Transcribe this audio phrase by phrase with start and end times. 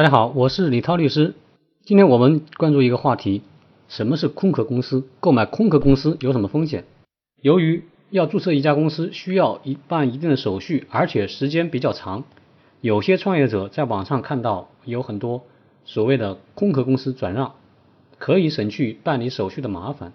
[0.00, 1.34] 大家好，我是李涛律师。
[1.82, 3.42] 今天我们关注一个话题：
[3.86, 5.06] 什么是空壳公司？
[5.20, 6.86] 购买空壳公司有什么风险？
[7.42, 12.24] 由于要注册一家公司需要一办一定的手续，而且时间比较长，
[12.80, 15.42] 有些创业者在网上看到有很多
[15.84, 17.56] 所谓的空壳公司转让，
[18.18, 20.14] 可以省去办理手续的麻烦。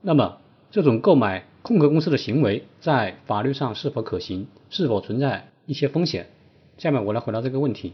[0.00, 0.38] 那么，
[0.72, 4.48] 这种购买空壳公司的行为在法律上是否可行？
[4.68, 6.26] 是否存在一些风险？
[6.76, 7.92] 下面我来回答这个问题。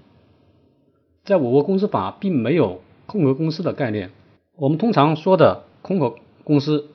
[1.29, 4.13] 在我国公司法并没有空壳公司的概念。
[4.57, 6.87] 我们通常说的空壳公司，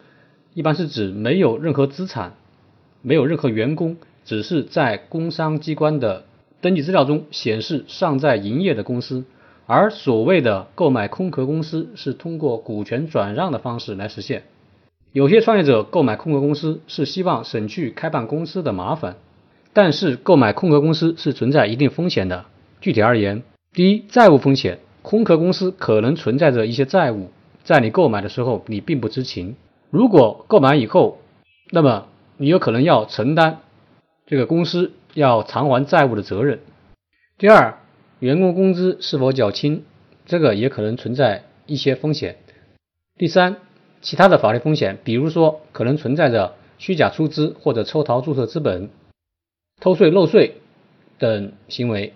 [0.55, 2.33] 一般是指没有任何资产、
[3.03, 6.23] 没有任何员工，只是在工商机关的
[6.61, 9.23] 登记资料中显示尚在营业的公司。
[9.67, 14.45] 而所谓的购买空壳公司，是通过股权转让的方式来实现。
[15.11, 19.15] 有些创业者购买空壳公司是希望省去开办公司的麻烦。
[19.73, 22.45] 但是购买空壳公司是存在一定风险的。
[22.81, 27.31] 具体而言，第一，债务风险，空壳公司可能存在着一些债务，
[27.63, 29.55] 在你购买的时候你并不知情。
[29.89, 31.17] 如果购买以后，
[31.71, 33.61] 那么你有可能要承担
[34.27, 36.59] 这个公司要偿还债务的责任。
[37.39, 37.79] 第二，
[38.19, 39.83] 员工工资是否缴清，
[40.27, 42.37] 这个也可能存在一些风险。
[43.17, 43.57] 第三，
[44.01, 48.91] 其他的法律风险，比如说可能存在着虚假出资或者抽逃注册资本。
[49.81, 50.57] 偷税漏税
[51.17, 52.13] 等行为，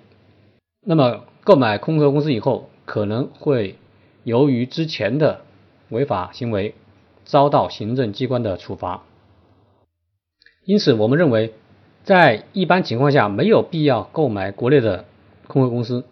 [0.86, 3.78] 那么购买空壳公司以后，可能会
[4.26, 5.46] 由于之前的
[5.88, 6.76] 违法行为
[7.24, 9.04] 遭到行政机关的处罚。
[10.66, 11.54] 因此，我们认为，
[12.04, 15.06] 在一般情况下没有必要购买国内的
[15.48, 16.04] 空壳公司。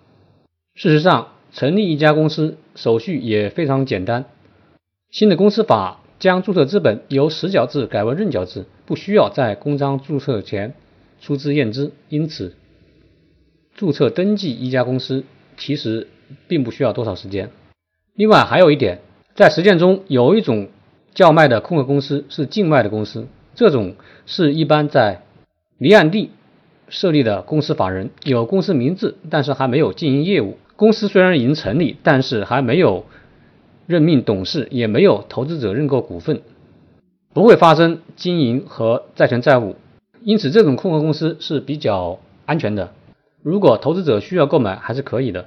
[0.74, 4.24] 事实上，成立一家公司手续也非常简单。
[5.12, 10.76] 新的公司法将注册资本由实缴制改为认缴制，不需要在公章注册前。
[11.20, 12.56] 出资验资，因此
[13.76, 15.26] 注册登记一家公司
[15.58, 16.08] 其实
[16.48, 17.52] 并不需要多少时间。
[18.14, 19.02] 另外还有一点，
[19.36, 20.70] 在实践中有一种
[21.14, 25.24] 叫卖的空壳公司是境外的公司，这种是一般在
[25.78, 26.32] 离岸地
[26.88, 30.58] 设立的公司法人，有公司名字，但是还没有经营业务。
[30.78, 33.06] 公司虽然已经成立，但是还没有
[33.88, 36.42] 任命董事，也没有投资者认购股份，
[37.34, 39.76] 不会发生经营和债权债务。
[40.22, 42.94] 因此，这种空壳公司是比较安全的。
[43.46, 45.46] 如果投资者需要购买，还是可以的。